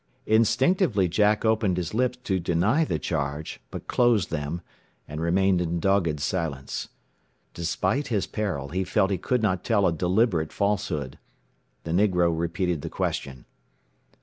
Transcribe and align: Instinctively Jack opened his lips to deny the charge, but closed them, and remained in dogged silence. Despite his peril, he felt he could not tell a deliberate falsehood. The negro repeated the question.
Instinctively 0.25 1.07
Jack 1.07 1.45
opened 1.45 1.77
his 1.77 1.93
lips 1.93 2.17
to 2.23 2.39
deny 2.39 2.83
the 2.83 2.97
charge, 2.97 3.61
but 3.69 3.87
closed 3.87 4.31
them, 4.31 4.61
and 5.07 5.21
remained 5.21 5.61
in 5.61 5.79
dogged 5.79 6.19
silence. 6.19 6.89
Despite 7.53 8.07
his 8.07 8.25
peril, 8.25 8.69
he 8.69 8.83
felt 8.83 9.11
he 9.11 9.19
could 9.19 9.43
not 9.43 9.63
tell 9.63 9.85
a 9.85 9.93
deliberate 9.93 10.51
falsehood. 10.51 11.19
The 11.83 11.91
negro 11.91 12.35
repeated 12.35 12.81
the 12.81 12.89
question. 12.89 13.45